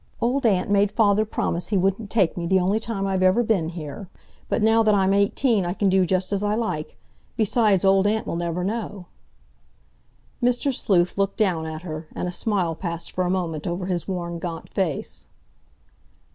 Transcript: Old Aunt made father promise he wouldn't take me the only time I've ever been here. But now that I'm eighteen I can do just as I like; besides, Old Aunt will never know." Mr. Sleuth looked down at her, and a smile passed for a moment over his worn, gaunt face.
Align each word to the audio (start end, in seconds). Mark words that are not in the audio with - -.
Old 0.19 0.47
Aunt 0.47 0.67
made 0.71 0.91
father 0.91 1.25
promise 1.25 1.67
he 1.67 1.77
wouldn't 1.77 2.09
take 2.09 2.35
me 2.35 2.47
the 2.47 2.59
only 2.59 2.79
time 2.79 3.05
I've 3.05 3.21
ever 3.21 3.43
been 3.43 3.69
here. 3.69 4.09
But 4.49 4.63
now 4.63 4.81
that 4.81 4.95
I'm 4.95 5.13
eighteen 5.13 5.63
I 5.63 5.73
can 5.73 5.89
do 5.89 6.07
just 6.07 6.33
as 6.33 6.43
I 6.43 6.55
like; 6.55 6.97
besides, 7.37 7.85
Old 7.85 8.07
Aunt 8.07 8.25
will 8.25 8.35
never 8.35 8.63
know." 8.63 9.05
Mr. 10.41 10.73
Sleuth 10.73 11.19
looked 11.19 11.37
down 11.37 11.67
at 11.67 11.83
her, 11.83 12.07
and 12.15 12.27
a 12.27 12.31
smile 12.31 12.73
passed 12.73 13.11
for 13.11 13.25
a 13.25 13.29
moment 13.29 13.67
over 13.67 13.85
his 13.85 14.07
worn, 14.07 14.39
gaunt 14.39 14.69
face. 14.73 15.27